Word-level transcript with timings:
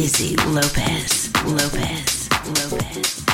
Izzy 0.00 0.34
Lopez, 0.46 1.28
Lopez, 1.44 2.28
Lopez. 2.56 3.29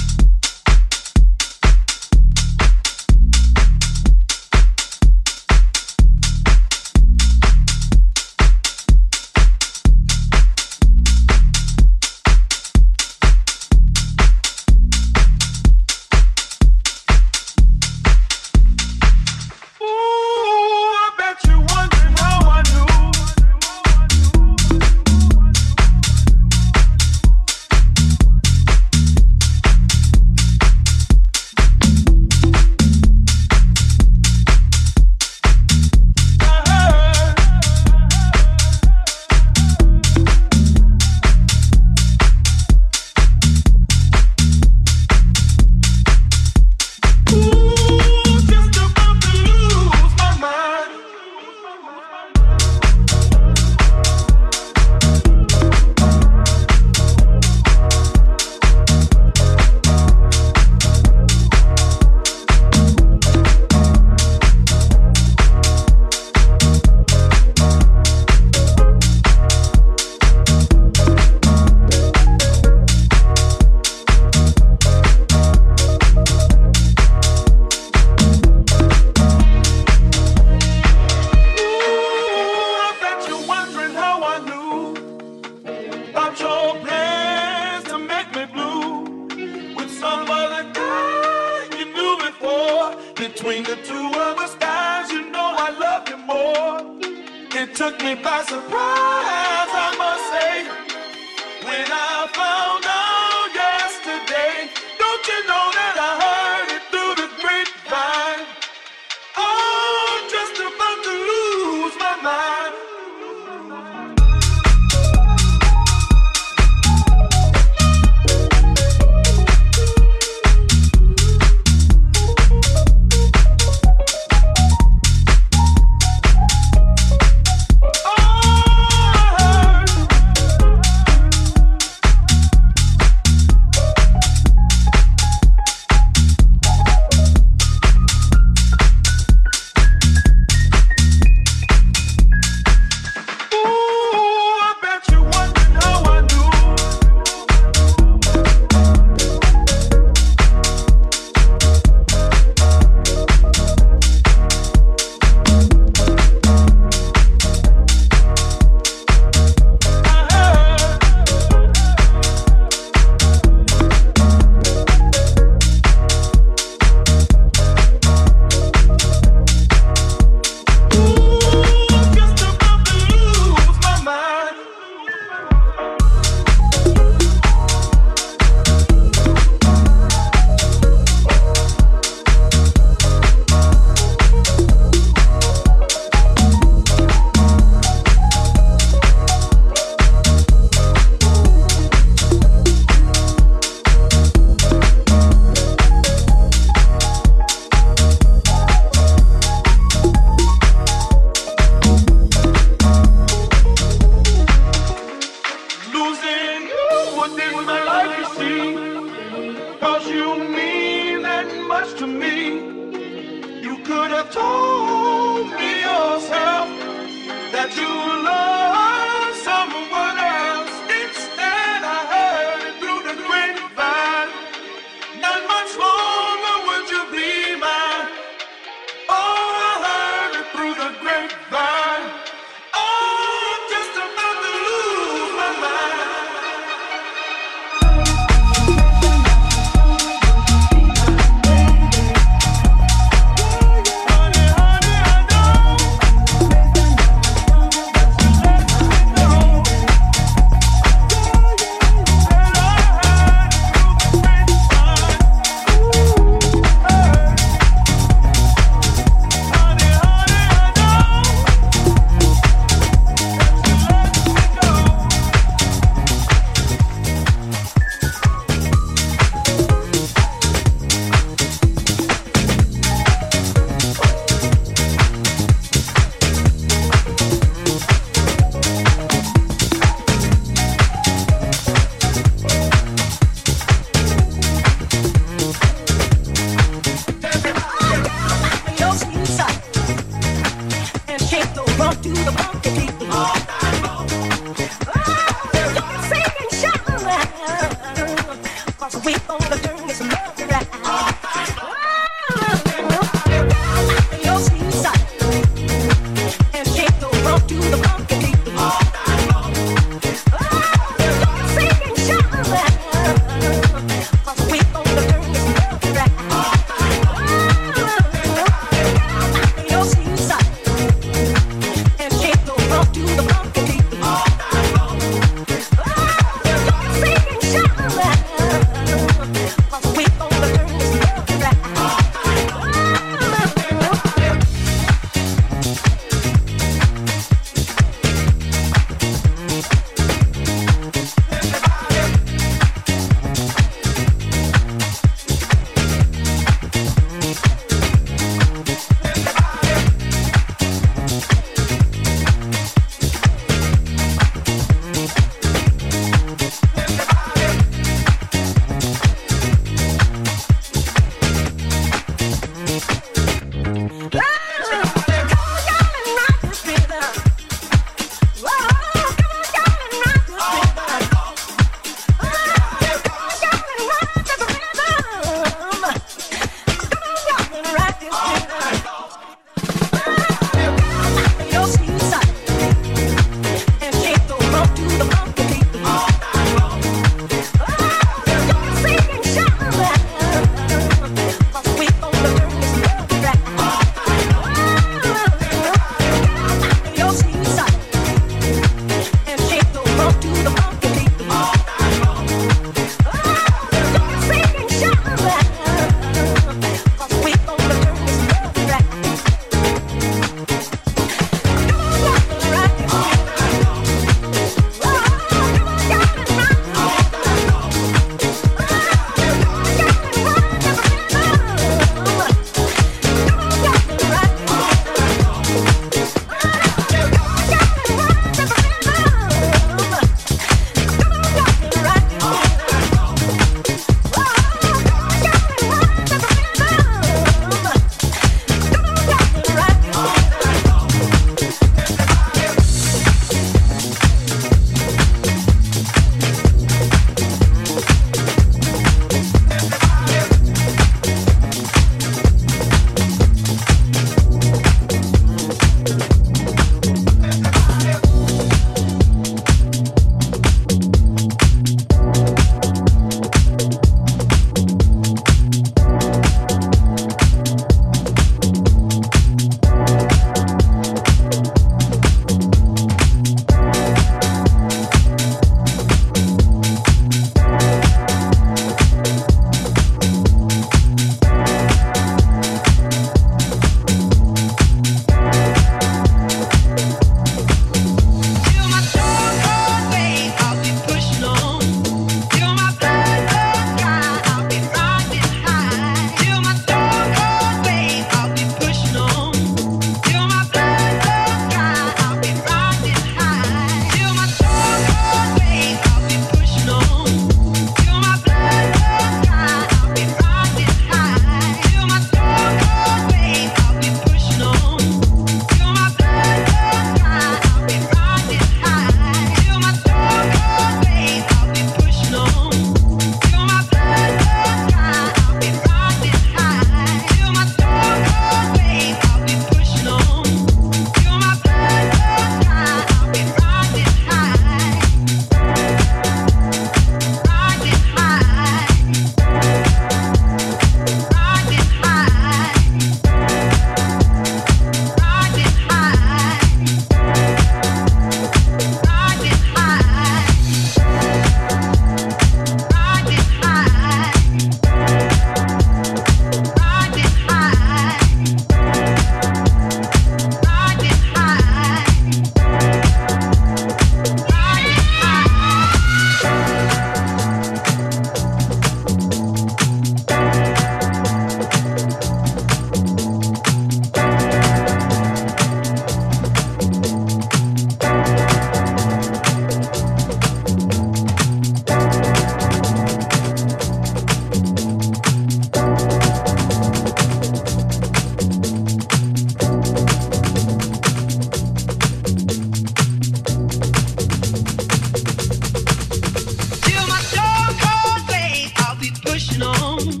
alone. 599.60 600.00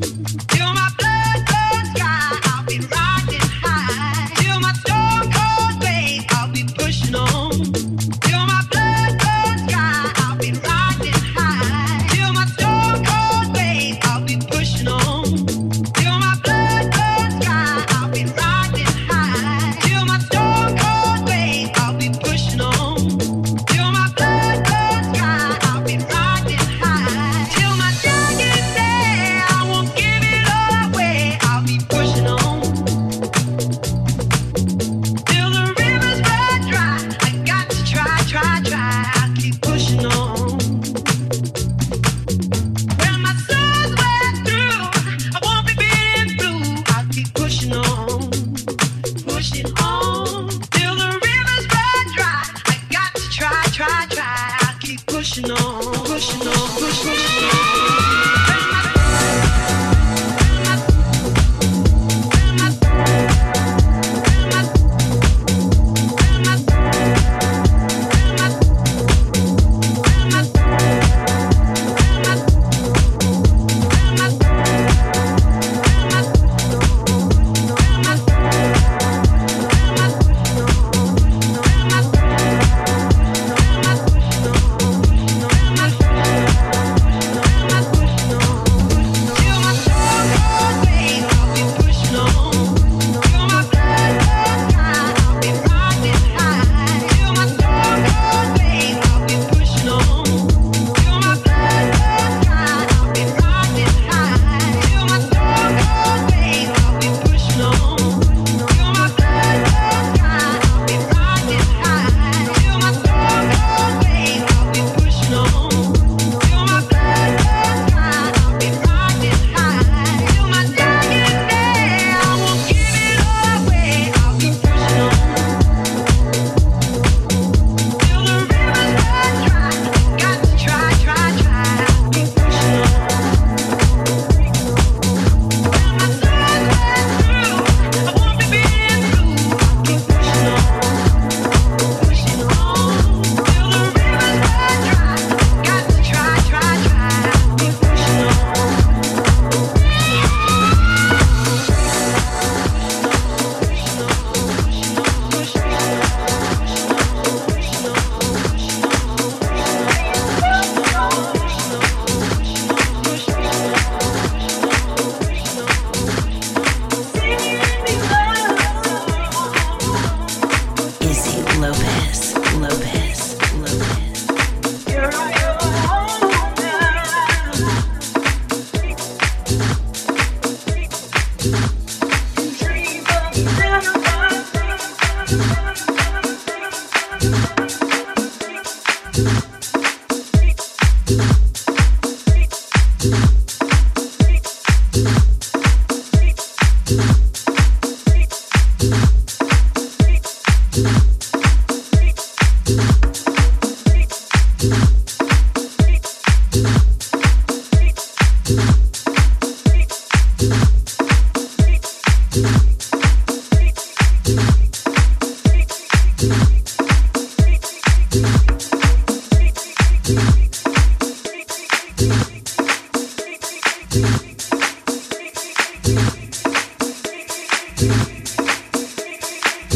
You're 0.54 0.77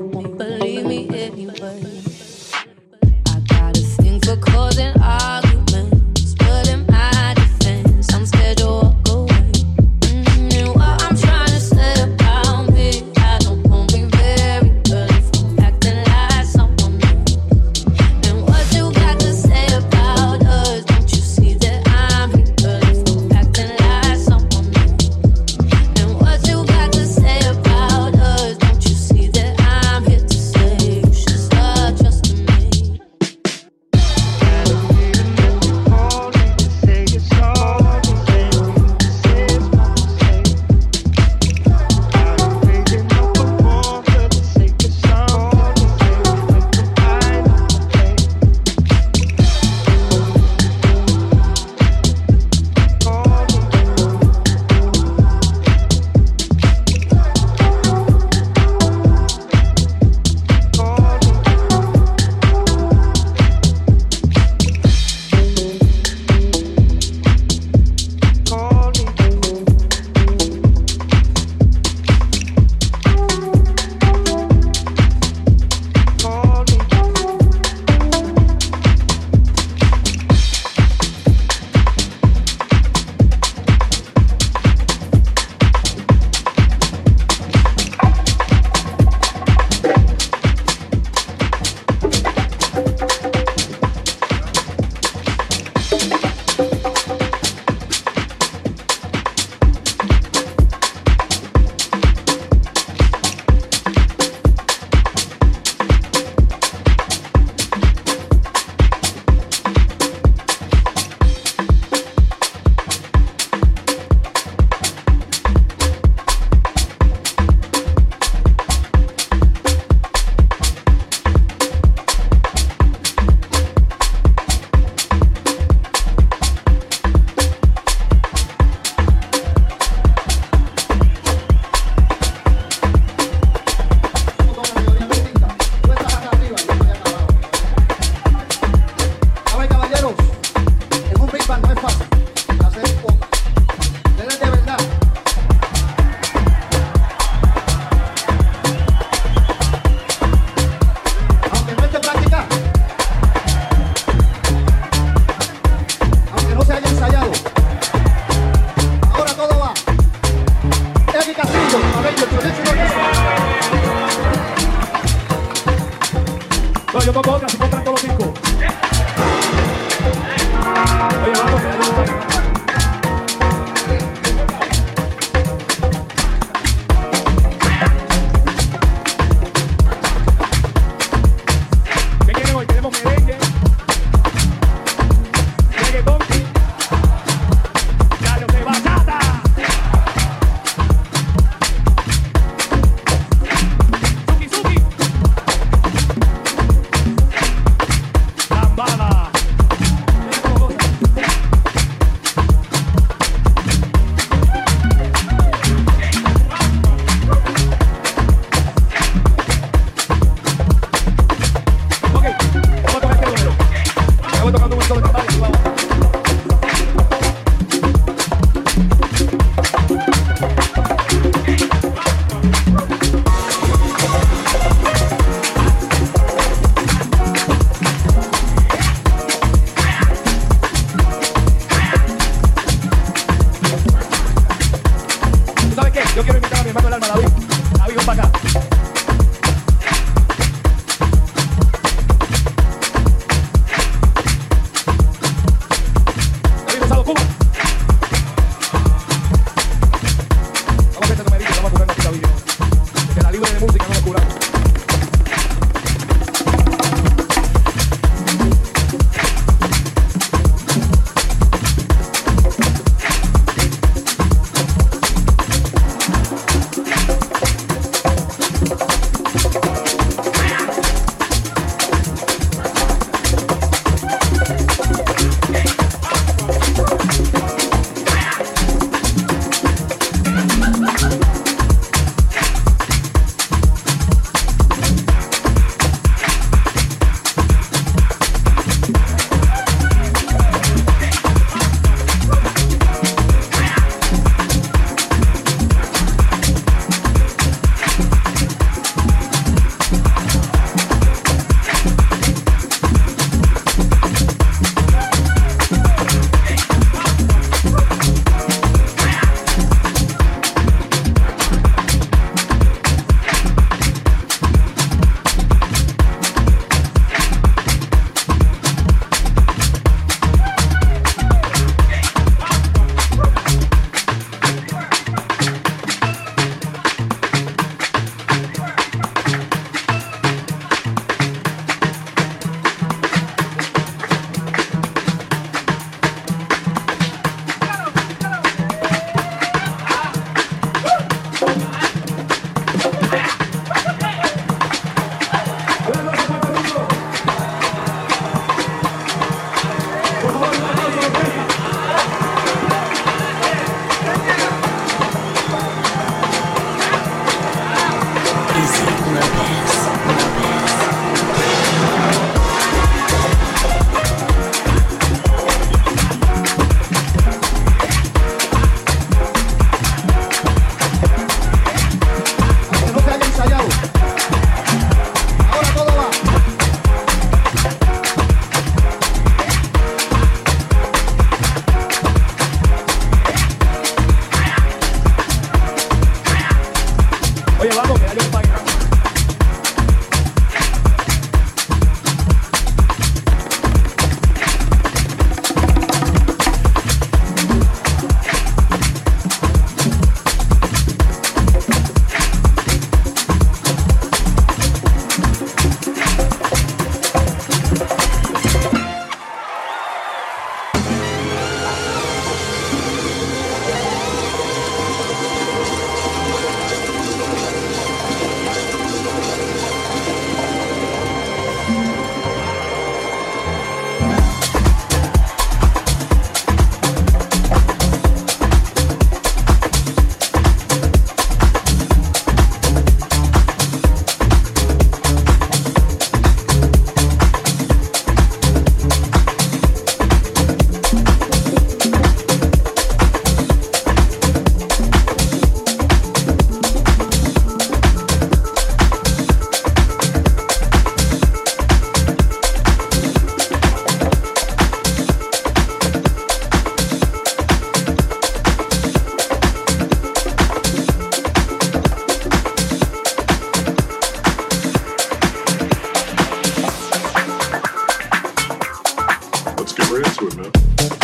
We're 469.91 469.97
into 469.97 470.27
it, 470.27 470.37
man. 470.37 471.00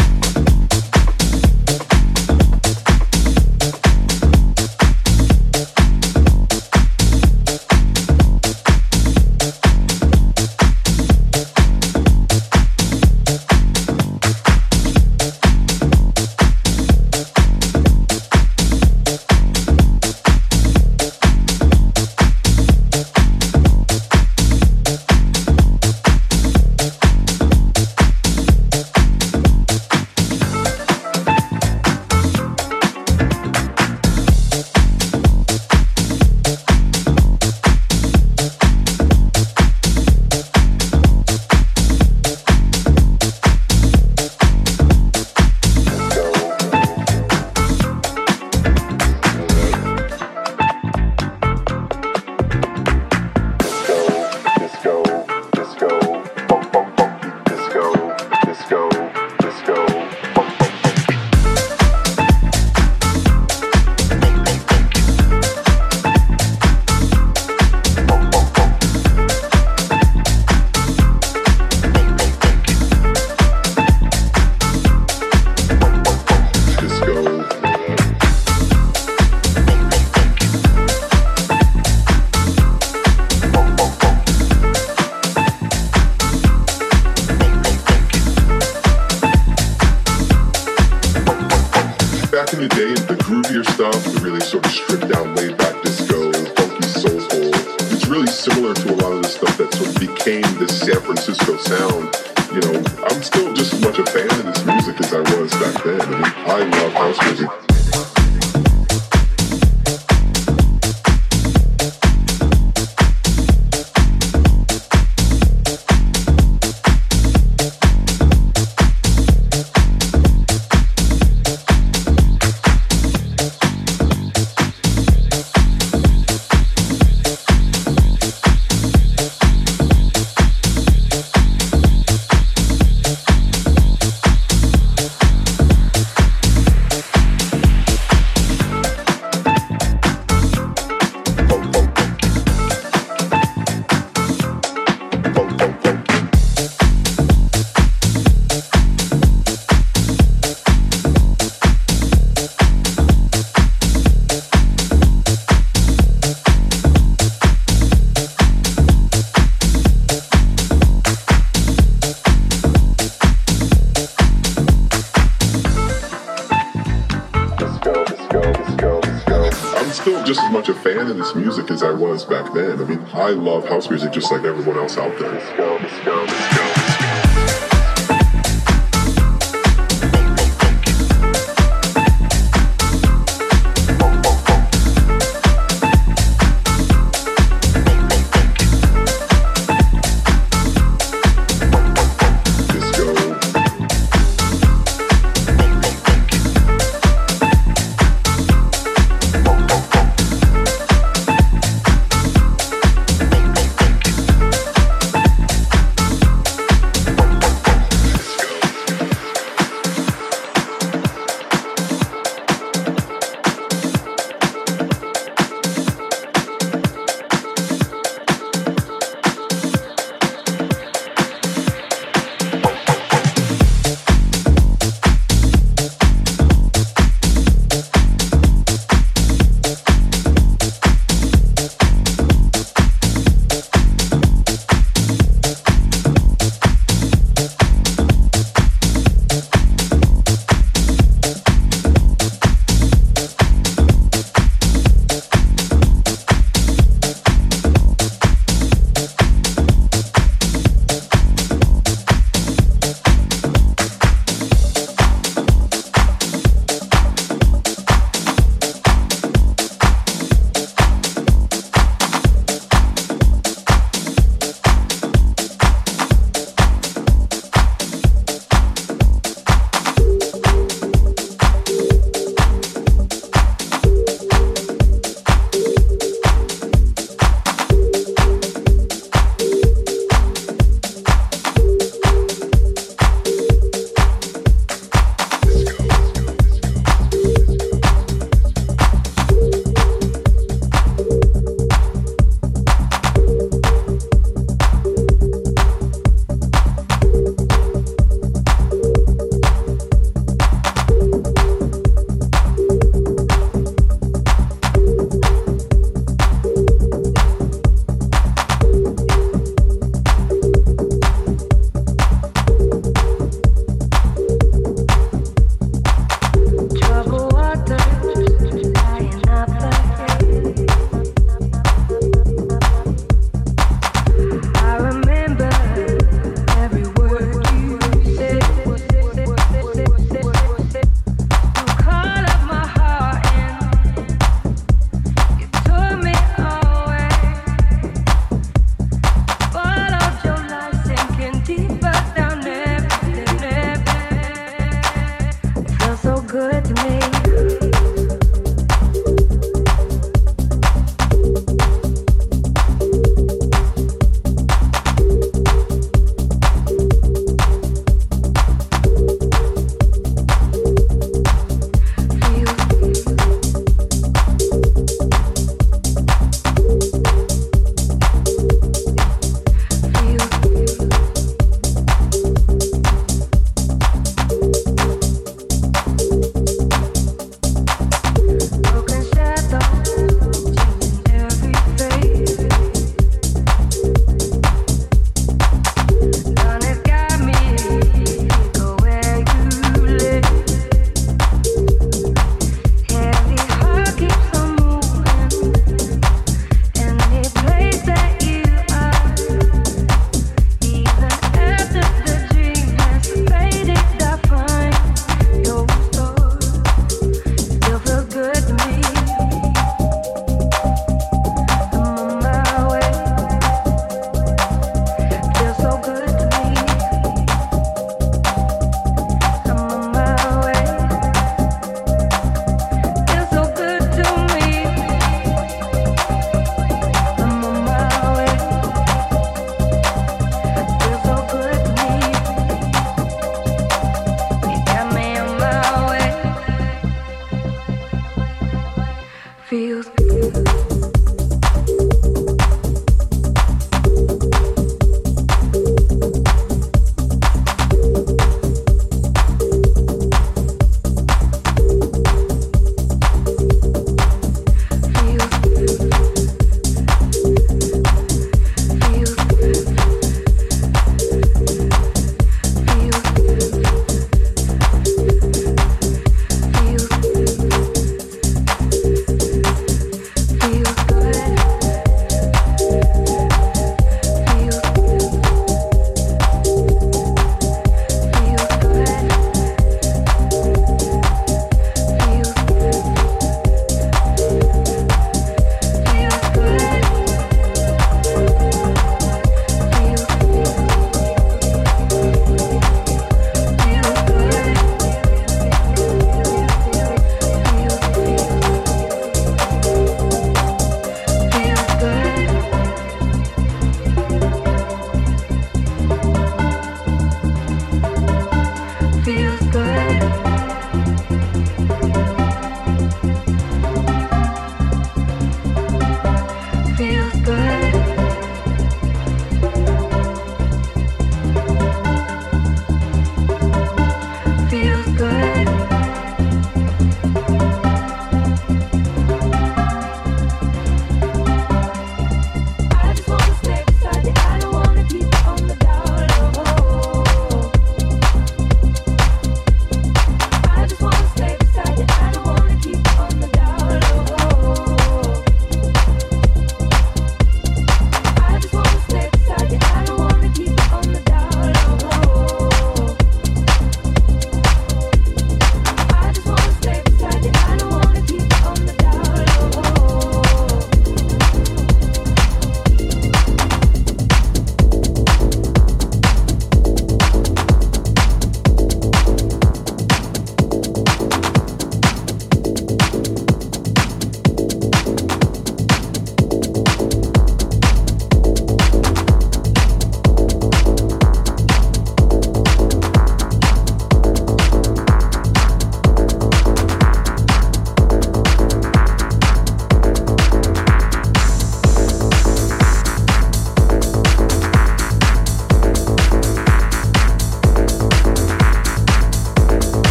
I 173.17 173.31
love 173.31 173.67
house 173.67 173.89
music 173.89 174.11
just 174.11 174.31
like 174.31 174.43
everyone 174.43 174.77
else 174.77 174.95
out 174.95 175.17
there. 175.17 175.31
Let's 175.31 175.57
go, 175.57 175.79
let's 175.81 176.05
go. 176.05 176.26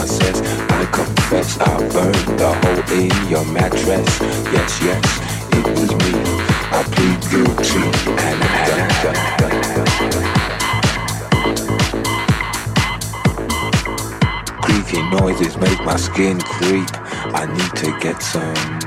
my 0.00 0.06
sense. 0.06 0.40
I 0.70 0.86
confess 0.86 1.58
I 1.60 1.76
burned 1.92 2.38
the 2.40 2.50
hole 2.60 2.84
in 2.98 3.12
your 3.28 3.44
mattress. 3.44 4.08
Yes, 4.54 4.80
yes, 4.88 5.04
it 5.58 5.66
was 5.76 5.90
me. 6.02 6.12
I 6.72 6.80
plead 6.92 7.20
guilty 7.30 7.84
and 8.26 8.40
I 8.42 8.60
Creaky 14.62 15.02
noises 15.10 15.54
make 15.58 15.80
my 15.84 15.96
skin 15.96 16.40
creep. 16.40 16.88
I 17.40 17.44
need 17.56 17.74
to 17.82 17.90
get 18.00 18.22
some 18.22 18.80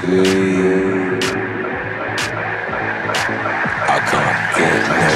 sleep. 0.00 1.22
I 3.94 3.98
can't 4.08 4.40
get 4.56 4.80
no 4.88 5.15